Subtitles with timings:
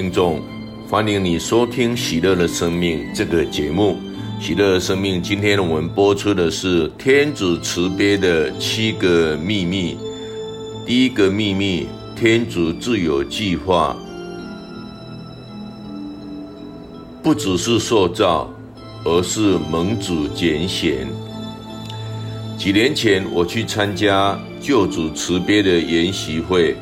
[0.00, 0.40] 听众，
[0.88, 3.98] 欢迎你收听《喜乐的生命》这个节目。
[4.42, 9.98] 《喜乐的生命》今天我们播出的是天主慈悲的七个秘密。
[10.86, 13.94] 第一个秘密，天主自有计划，
[17.22, 18.50] 不只是塑造，
[19.04, 21.06] 而是蒙主拣选。
[22.56, 26.74] 几年前，我去参加救主慈悲的研习会。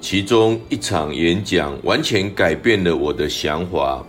[0.00, 4.04] 其中一场演讲完全改变了我的想法。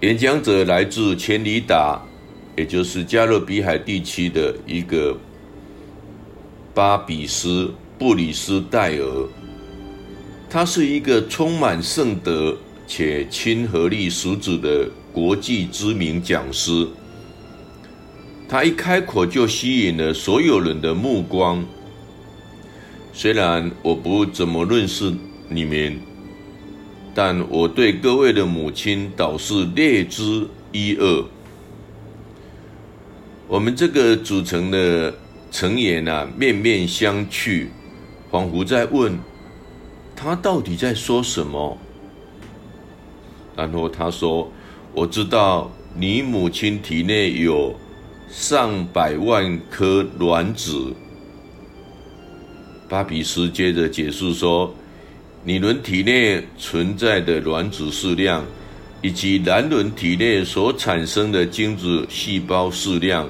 [0.00, 2.00] 演讲者来自千里达，
[2.56, 5.16] 也就是加勒比海地区的一个
[6.72, 9.28] 巴比斯布里斯戴尔。
[10.48, 16.86] 他是一个充满圣德且亲和力十足的国际知名讲师。
[18.48, 21.64] 他一开口就吸引了所有人的目光。
[23.16, 25.14] 虽然我不怎么认识
[25.48, 26.00] 你们，
[27.14, 31.24] 但我对各位的母亲倒是略知一二。
[33.46, 35.14] 我们这个组成的
[35.52, 37.68] 成员啊，面面相觑，
[38.32, 39.16] 仿佛在问
[40.16, 41.78] 他到底在说什么。
[43.56, 44.50] 然后他说
[44.92, 47.76] ：“我知道你母亲体内有
[48.28, 50.92] 上百万颗卵子。”
[52.88, 54.72] 巴比斯接着解释说
[55.42, 58.44] ：“女人体内存在的卵子数量，
[59.02, 63.28] 以及男人体内所产生的精子细胞数量，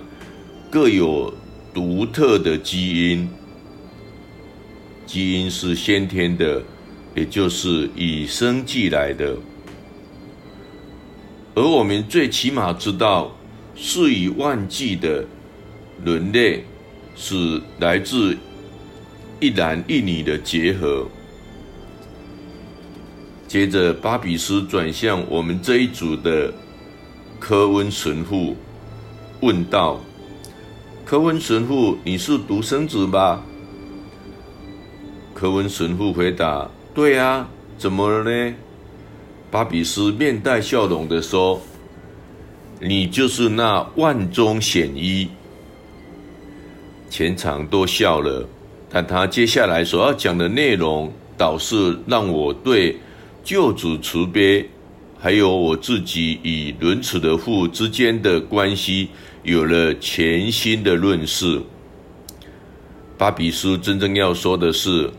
[0.71, 1.33] 各有
[1.73, 3.29] 独特的基因。
[5.07, 6.61] 基因是先天的，
[7.15, 9.37] 也就是与生俱来的。
[11.55, 13.35] 而我们最起码知道，
[13.77, 15.25] 数以万计的
[16.05, 16.65] 人类
[17.15, 18.37] 是来自。”
[19.45, 21.07] 一男一女的结合。
[23.47, 26.51] 接着，巴比斯转向我们这一组的
[27.39, 28.57] 科温神父，
[29.43, 30.01] 问道
[31.05, 33.45] ：“科温神父，你是独生子吧？”
[35.35, 38.55] 科温神父回答：“对啊，怎么了呢？”
[39.53, 41.61] 巴比斯面带笑容地说
[42.81, 45.29] ：“你就是那万中选一。”
[47.11, 48.49] 全场都笑了。
[48.95, 52.97] 但他接下来所要讲的内容，倒是让我对
[53.43, 54.71] 救主慈悲，
[55.19, 59.09] 还有我自己与仁慈的父之间的关系，
[59.43, 61.61] 有了全新的认识。
[63.19, 65.11] 巴比斯真正要说的是，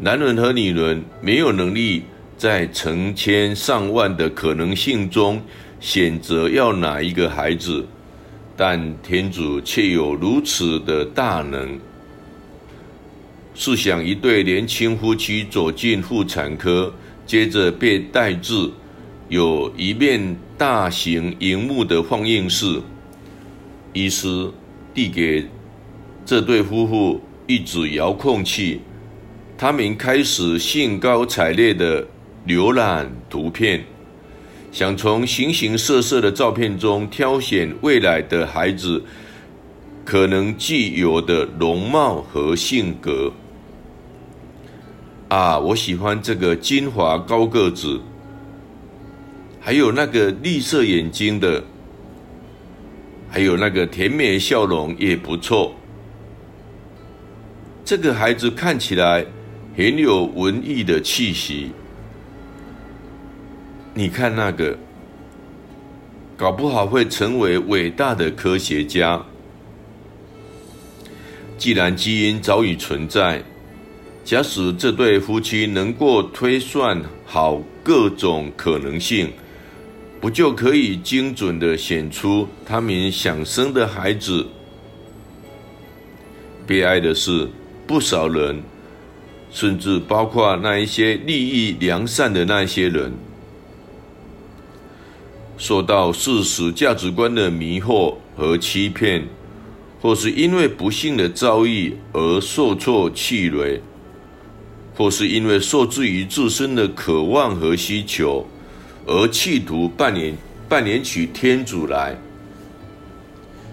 [0.00, 2.04] 男人和女人没有能力
[2.38, 5.38] 在成千上万的可能性中
[5.80, 7.84] 选择要哪一个孩子，
[8.56, 11.78] 但天主却有如此的大能。
[13.60, 16.94] 试想，一对年轻夫妻走进妇产科，
[17.26, 18.70] 接着被带至
[19.28, 22.80] 有一面大型荧幕的放映室，
[23.92, 24.48] 医师
[24.94, 25.44] 递给
[26.24, 28.80] 这对夫妇一组遥控器，
[29.58, 32.06] 他们开始兴高采烈地
[32.46, 33.84] 浏览图片，
[34.70, 39.02] 想从形形色色的照片中挑选未来的孩子
[40.04, 43.32] 可能具有的容貌和性格。
[45.28, 48.00] 啊，我喜欢这个金发高个子，
[49.60, 51.62] 还有那个绿色眼睛的，
[53.28, 55.74] 还有那个甜美笑容也不错。
[57.84, 59.26] 这个孩子看起来
[59.76, 61.72] 很有文艺的气息。
[63.92, 64.78] 你看那个，
[66.38, 69.22] 搞不好会成为伟大的科学家。
[71.58, 73.44] 既然基因早已存在。
[74.28, 79.32] 假使这对夫妻能够推算好各种可能性，
[80.20, 84.46] 不就可以精准的选出他们想生的孩子？
[86.66, 87.48] 悲哀的是，
[87.86, 88.60] 不少人，
[89.50, 93.10] 甚至包括那一些利益良善的那些人，
[95.56, 99.26] 受到事实价值观的迷惑和欺骗，
[100.02, 103.80] 或是因为不幸的遭遇而受挫气馁。
[104.98, 108.44] 或是因为受制于自身的渴望和需求，
[109.06, 110.36] 而企图扮演
[110.68, 112.18] 扮演起天主来。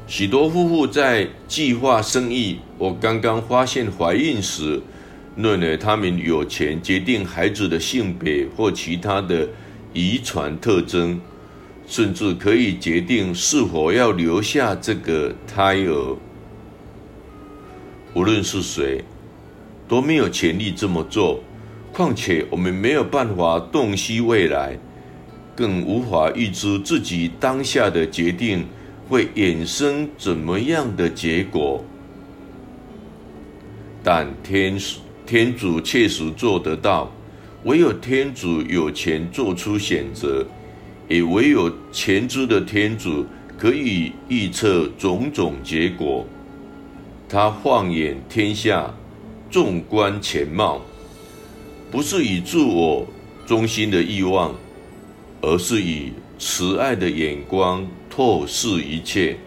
[0.06, 4.80] 许多夫妇在计划生育，我刚刚发现怀孕时，
[5.36, 9.50] 认为他们有权决定孩子的性别或其他的
[9.94, 11.20] 遗传特征，
[11.88, 16.16] 甚至可以决定是否要留下这个胎儿。
[18.14, 19.04] 无论是谁。
[19.88, 21.40] 都没有权利这么做，
[21.94, 24.78] 况且我们没有办法洞悉未来，
[25.56, 28.66] 更无法预知自己当下的决定
[29.08, 31.84] 会衍生怎么样的结果。
[34.04, 34.78] 但天
[35.26, 37.12] 天主确实做得到，
[37.64, 40.46] 唯有天主有权做出选择，
[41.08, 43.26] 也唯有全知的天主
[43.58, 46.26] 可以预测种种结果。
[47.28, 48.94] 他放眼天下，
[49.56, 50.82] 纵观全貌，
[51.90, 53.08] 不是以自我
[53.46, 54.54] 中心的欲望，
[55.42, 59.38] 而是以慈爱的眼光透视一切。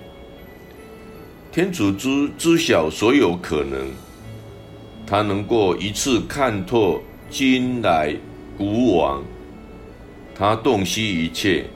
[1.53, 3.87] 天主知知晓所有可能，
[5.07, 8.17] 他能够一次看透今来
[8.57, 9.23] 古往，
[10.35, 11.67] 他洞悉一切，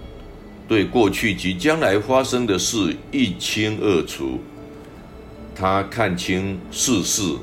[0.67, 4.40] 对过去及将来发生的事一清二楚。
[5.55, 7.37] 他看清世事，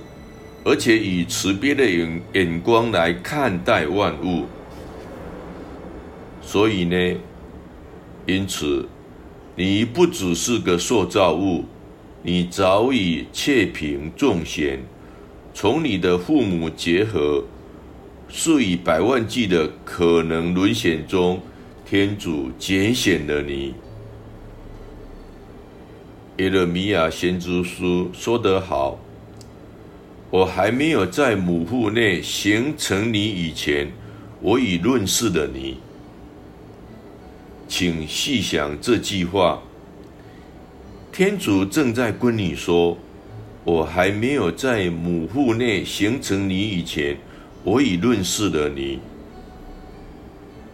[0.70, 4.46] 而且以慈悲的眼眼光来看待万物。
[6.44, 7.16] 所以呢，
[8.28, 8.88] 因此，
[9.56, 11.66] 你不只是个塑造物，
[12.22, 14.80] 你早已确凭众贤，
[15.56, 17.44] 从你的父母结合，
[18.28, 21.42] 数以百万计的可能沦选中，
[21.84, 23.74] 天主拣选了你。
[26.38, 29.00] 耶勒米亚先知书说得好
[30.30, 33.92] ：“我还没有在母腹内形成你以前，
[34.42, 35.78] 我已认识了你。”
[37.68, 39.62] 请细想这句话，
[41.12, 42.98] 天主正在跟你说
[43.64, 47.18] ：“我还没有在母腹内形成你以前，
[47.64, 49.00] 我已认识了你。”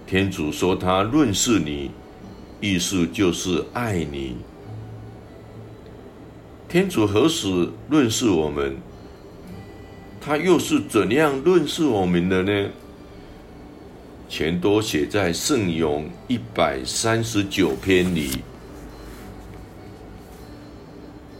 [0.07, 1.91] 天主说他认识你，
[2.61, 4.37] 意思就是爱你。
[6.69, 8.75] 天主何时认识我们？
[10.25, 12.69] 他又是怎样认识我们的呢？
[14.27, 18.39] 全都写在圣咏一百三十九篇里。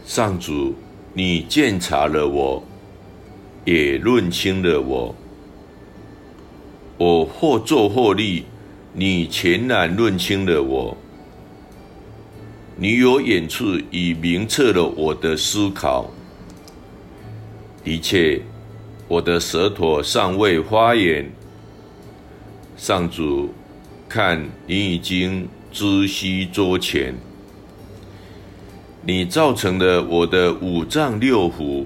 [0.04, 0.72] 上主，
[1.14, 2.62] 你鉴察了我，
[3.64, 5.12] 也认清了我。
[6.96, 8.44] 我或坐或立，
[8.92, 10.96] 你全然认清了我。
[12.76, 16.08] 你有远处已明测了我的思考。
[17.82, 18.40] 的确，
[19.08, 21.30] 我的舌头尚未发言。
[22.76, 23.54] 上主，
[24.08, 27.14] 看你已经知悉桌前。
[29.02, 31.84] 你造成了我的五脏六腑。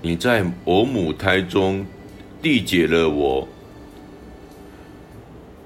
[0.00, 1.84] 你在我母胎中
[2.40, 3.48] 缔结了我。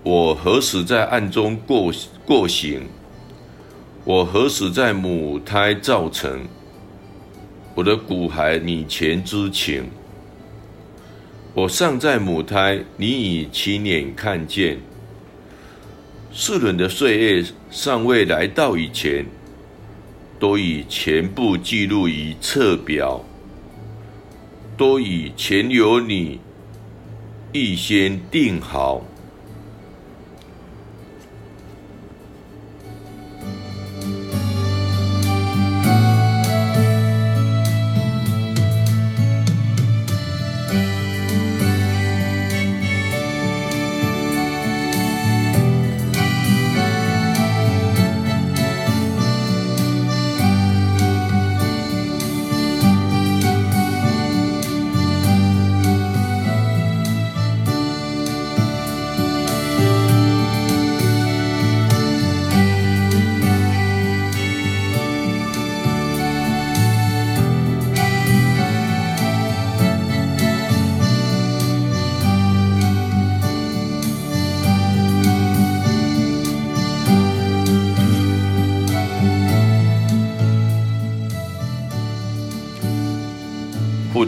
[0.02, 1.93] 我何时在暗中过
[2.25, 2.88] 过行？
[4.05, 6.40] 我何时在母胎造成？
[7.74, 9.84] 我的骨骸你全知情。
[11.54, 14.78] 我尚在母胎，你已亲眼看见。
[16.32, 19.26] 世人的岁月尚未来到以前，
[20.38, 23.22] 都已全部记录于册表，
[24.76, 26.41] 都已全由你
[27.52, 29.05] 预先定好。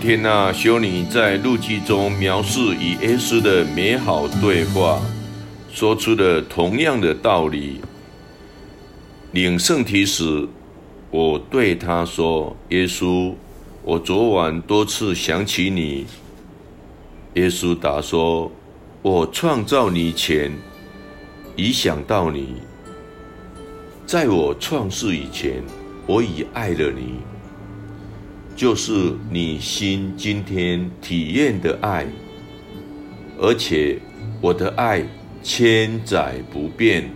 [0.05, 5.01] 天娜修女在日记中描述与耶稣的美好对话，
[5.73, 7.81] 说出了同样的道理。
[9.33, 10.47] 领圣体时，
[11.11, 13.33] 我对他说：“耶稣，
[13.83, 16.05] 我昨晚多次想起你。”
[17.33, 18.53] 耶稣答说
[19.01, 20.53] ：“我创造你前，
[21.57, 22.57] 已想到你。
[24.05, 25.63] 在我创世以前，
[26.07, 27.21] 我已爱了你。”
[28.57, 32.07] 就是你心今天体验的爱，
[33.37, 33.99] 而且
[34.41, 35.05] 我的爱
[35.43, 37.11] 千载不变。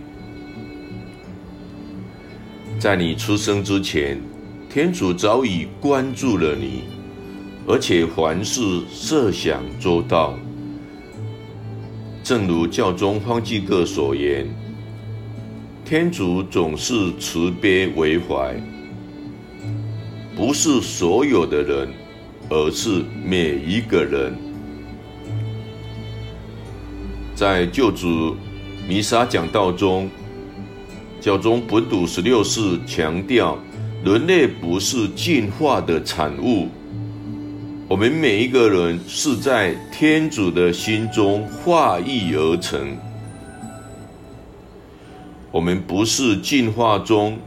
[2.77, 4.21] 在你出生之前，
[4.69, 6.83] 天主早已关注了你，
[7.65, 10.37] 而且凡事设想周到。
[12.21, 14.45] 正如教宗方济各所言，
[15.85, 18.55] 天主总是慈悲为怀，
[20.39, 21.89] 不是所有的人，
[22.49, 24.33] 而是每一个人。
[27.35, 28.37] 在救主
[28.87, 30.09] 弥撒讲道中，
[31.19, 33.59] 教宗本笃十六世强调，
[34.01, 36.69] 人类不是进化的产物。
[37.89, 42.95] 我们每一个人是在天主的心中化育而成，
[45.51, 47.37] 我们不是进化中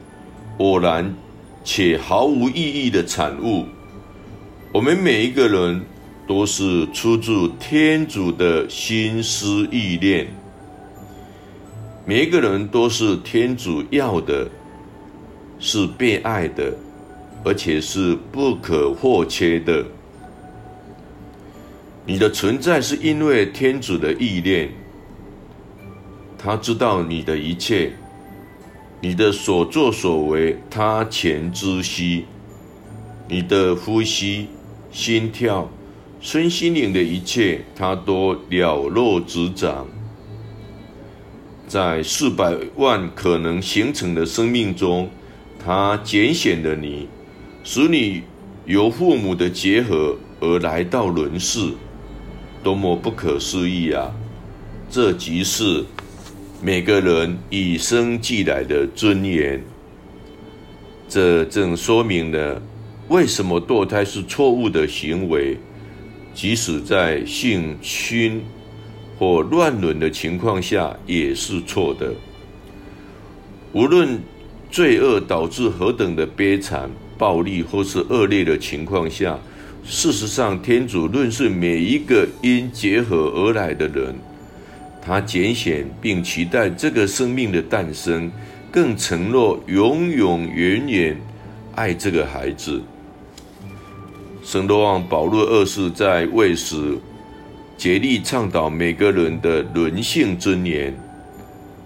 [0.59, 1.15] 偶然
[1.65, 3.67] 且毫无意义的产物。
[4.73, 5.83] 我们每一个人
[6.27, 10.27] 都是出自天主的心思意念，
[12.07, 14.49] 每一个人都是天主要的，
[15.59, 16.73] 是被爱的，
[17.45, 19.85] 而且是不可或缺的。
[22.05, 24.69] 你的存在是因为天主的意念，
[26.37, 27.93] 他知道你的一切，
[29.05, 32.25] 你的所作所为，他全知悉，
[33.29, 34.47] 你的呼吸、
[34.93, 35.69] 心跳、
[36.21, 39.89] 身心灵的一切，他都了若指掌。
[41.67, 45.11] 在四百万可能形成的生命中，
[45.59, 47.09] 他拣选了你，
[47.65, 48.23] 使你
[48.67, 51.73] 由父母的结合而来到人世。
[52.63, 54.13] 多么不可思议啊！
[54.89, 55.85] 这即是
[56.65, 59.61] 每个人与生俱来的尊严。
[61.09, 62.63] 这正说明了
[63.09, 65.59] 为什么堕胎是错误的行为，
[66.33, 68.41] 即使在性侵
[69.19, 72.15] 或乱伦的情况下也是错的。
[73.73, 74.21] 无论
[74.71, 76.89] 罪恶导致何等的悲惨、
[77.19, 79.37] 暴力或是恶劣的情况下。
[79.85, 84.15] 事实上，天主论是每一个因结合而来的人，
[85.05, 88.31] 他拣选并期待这个生命的诞生，
[88.71, 91.21] 更承诺永永远远
[91.75, 92.81] 爱这个孩子。
[94.45, 96.97] 圣若望保禄二世在位时
[97.77, 100.95] 竭力倡导每个人的人性尊严。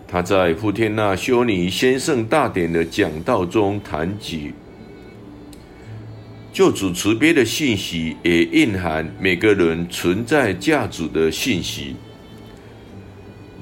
[0.07, 4.53] 他在傅天纳修女先圣大典的讲道中谈及。
[6.53, 11.97] 救主慈悲的信息，也蕴含每个人存在价值的信息。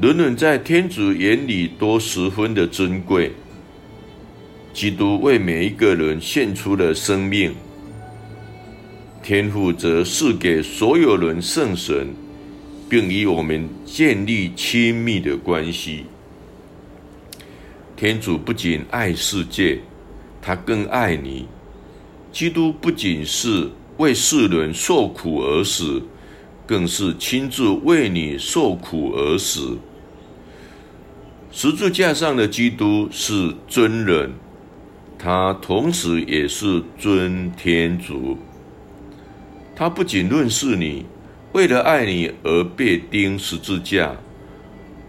[0.01, 3.31] 人人在天主眼里都十分的珍贵。
[4.73, 7.55] 基督为每一个人献出了生命，
[9.23, 12.09] 天父则赐给所有人圣神，
[12.89, 16.07] 并与我们建立亲密的关系。
[17.97, 19.79] 天主不仅爱世界，
[20.43, 21.47] 他更爱你。
[22.33, 26.03] 基督不仅是为世人受苦而死，
[26.67, 29.77] 更是亲自为你受苦而死。
[31.51, 34.33] 十字架上的基督是真人，
[35.19, 38.37] 他同时也是尊天主。
[39.77, 41.07] 他不仅认识你，
[41.53, 44.17] 为了爱你而被钉十字架，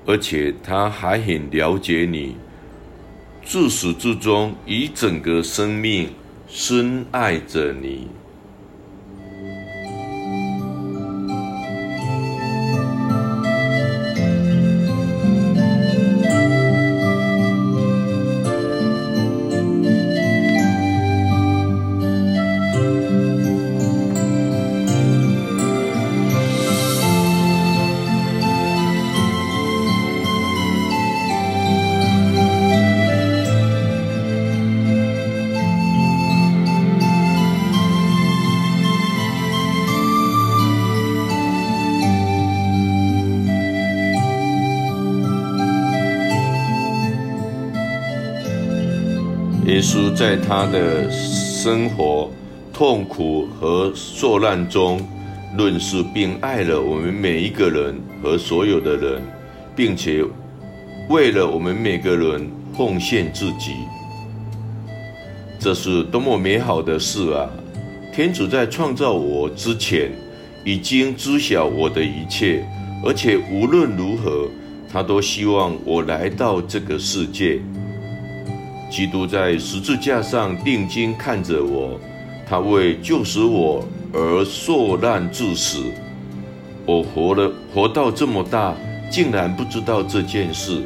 [0.06, 2.36] 而且他还很了解你，
[3.44, 6.10] 自始至终以整个生命。
[6.48, 8.08] 深爱着你。
[49.96, 52.30] 稣在他的生活、
[52.74, 55.00] 痛苦和受难中，
[55.58, 59.22] 认识并爱了我们每一个人和所有的人，
[59.74, 60.22] 并且
[61.08, 63.72] 为了我们每个人奉献自己。
[65.58, 67.50] 这是多么美好的事啊！
[68.14, 70.12] 天主在创造我之前，
[70.66, 72.66] 已经知晓我的一切，
[73.02, 74.50] 而且无论如何，
[74.92, 77.62] 他都希望我来到这个世界。
[78.90, 82.00] 基督在十字架上定睛看着我，
[82.48, 85.84] 他为救赎我而受难致死。
[86.86, 88.76] 我活了，活到这么大，
[89.10, 90.84] 竟然不知道这件事。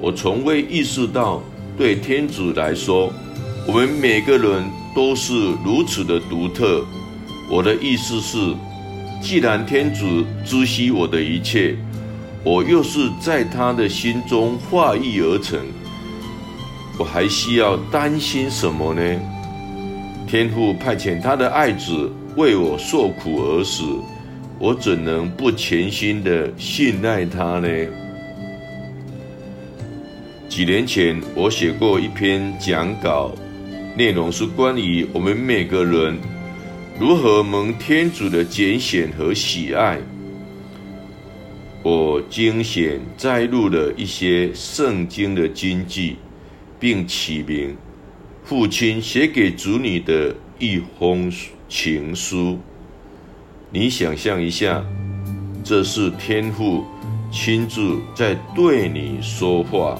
[0.00, 1.42] 我从未意识到，
[1.76, 3.10] 对天主来说，
[3.66, 4.62] 我们每个人
[4.94, 5.32] 都是
[5.64, 6.84] 如此的独特，
[7.50, 8.54] 我的意思是，
[9.22, 11.76] 既然天主知悉我的一切，
[12.44, 15.58] 我又是在他的心中化育而成，
[16.98, 19.02] 我还需要担心什么呢？
[20.26, 23.82] 天父派遣他的爱子为我受苦而死，
[24.58, 27.68] 我怎能不全心的信赖他呢？
[30.48, 33.32] 几年前，我写过一篇讲稿，
[33.96, 36.16] 内容是关于我们每个人
[37.00, 39.98] 如何蒙天主的拣选和喜爱。
[41.82, 46.16] 我精选摘录了一些圣经的经句，
[46.82, 47.76] 并起名。
[48.42, 51.32] 父亲写给子女的一封
[51.68, 52.58] 情书，
[53.70, 54.84] 你想象一下，
[55.62, 56.84] 这是天父
[57.30, 59.96] 亲自在对你说话。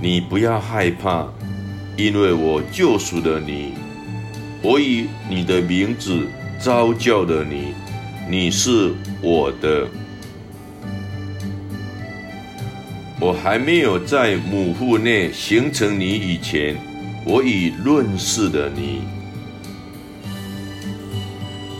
[0.00, 1.26] 你不要害怕，
[1.96, 3.72] 因为我救赎了你，
[4.62, 6.28] 我以你的名字
[6.60, 7.74] 召叫了你，
[8.30, 9.88] 你是我的。
[13.24, 16.76] 我还没有在母腹内形成你以前，
[17.24, 19.00] 我已认识了你。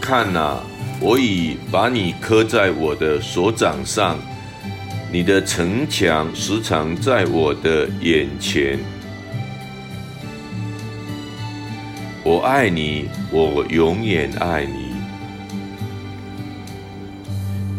[0.01, 0.65] 看啊，
[1.03, 4.19] 我已把你刻在我的手掌上，
[5.13, 8.79] 你的城墙时常在我的眼前。
[12.23, 14.95] 我爱你，我永远爱你，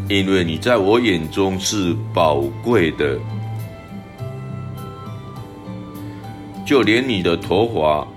[0.07, 3.17] 因为你在我眼中是宝贵的。
[6.65, 8.07] 就连你的头发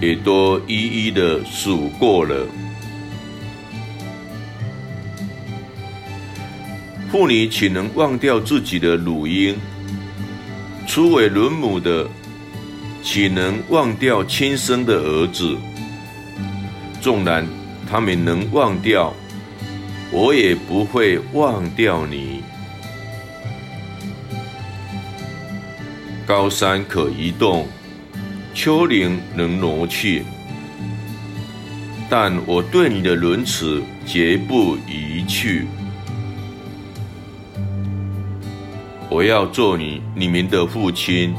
[0.00, 2.46] 也都一一的数过了。
[7.10, 9.56] 妇女岂能忘掉自己的乳婴？
[10.86, 12.06] 初为卵母的
[13.02, 15.56] 岂能忘掉亲生的儿子？
[17.00, 17.46] 纵然
[17.90, 19.14] 他们能忘掉，
[20.10, 22.42] 我也不会忘掉你。
[26.36, 27.64] 高山可移动，
[28.52, 30.24] 丘陵能挪去，
[32.10, 35.68] 但我对你的仁慈绝不移去。
[39.08, 41.32] 我要做你你们的父亲，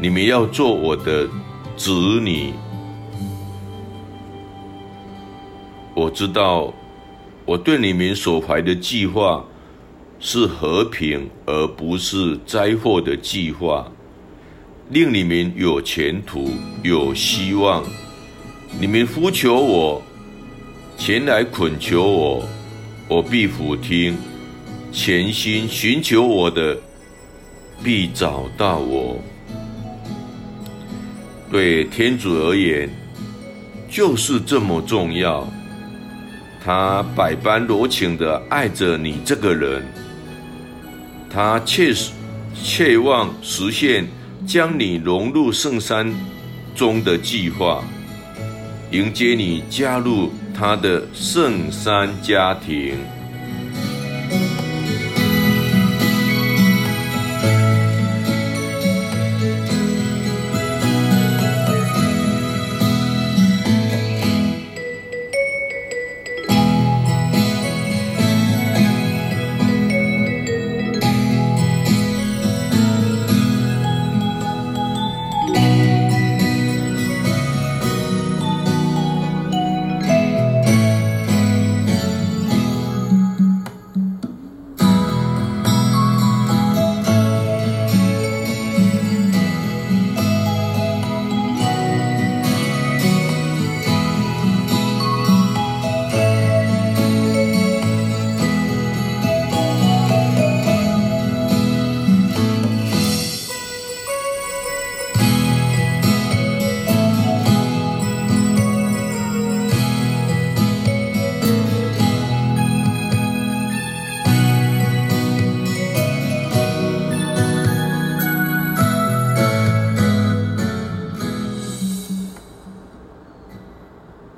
[0.00, 1.28] 你们要做我的
[1.76, 2.52] 子女。
[5.94, 6.74] 我知道，
[7.44, 9.44] 我对你们所怀的计划
[10.18, 13.86] 是和平，而不是灾祸的计划。
[14.90, 16.50] 令你们有前途，
[16.82, 17.82] 有希望。
[18.78, 20.02] 你们呼求我，
[20.98, 22.48] 前来恳求我，
[23.08, 24.16] 我必俯听。
[24.90, 26.76] 全心寻求我的，
[27.82, 29.18] 必找到我。
[31.50, 32.90] 对天主而言，
[33.88, 35.50] 就是这么重要。
[36.62, 39.82] 他百般柔情地爱着你这个人，
[41.30, 42.12] 他切实
[42.62, 44.06] 切望实现。
[44.46, 46.12] 将你融入圣山
[46.74, 47.82] 中的计划
[48.90, 52.96] 迎接你加入他的圣山家庭。